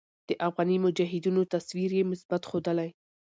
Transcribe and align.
د 0.27 0.29
افغاني 0.47 0.77
مجاهدينو 0.85 1.41
تصوير 1.53 1.89
ئې 1.97 2.03
مثبت 2.11 2.41
ښودلے 2.49 2.89